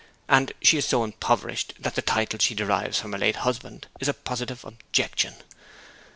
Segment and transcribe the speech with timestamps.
[0.27, 4.07] 'and she is so impoverished that the title she derives from her late husband is
[4.07, 5.35] a positive objection.